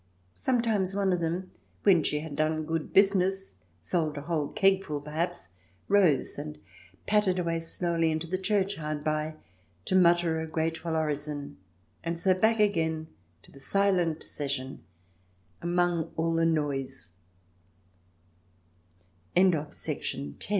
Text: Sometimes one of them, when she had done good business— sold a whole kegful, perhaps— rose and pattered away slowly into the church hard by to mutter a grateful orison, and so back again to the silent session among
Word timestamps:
Sometimes 0.35 0.95
one 0.95 1.13
of 1.13 1.19
them, 1.19 1.51
when 1.83 2.01
she 2.03 2.21
had 2.21 2.35
done 2.35 2.65
good 2.65 2.91
business— 2.91 3.57
sold 3.83 4.17
a 4.17 4.21
whole 4.21 4.51
kegful, 4.51 4.99
perhaps— 4.99 5.49
rose 5.87 6.39
and 6.39 6.57
pattered 7.05 7.37
away 7.37 7.59
slowly 7.59 8.09
into 8.09 8.25
the 8.25 8.39
church 8.39 8.77
hard 8.77 9.03
by 9.03 9.35
to 9.85 9.93
mutter 9.95 10.41
a 10.41 10.47
grateful 10.47 10.95
orison, 10.95 11.57
and 12.03 12.19
so 12.19 12.33
back 12.33 12.59
again 12.59 13.09
to 13.43 13.51
the 13.51 13.59
silent 13.59 14.23
session 14.23 14.83
among 15.61 16.11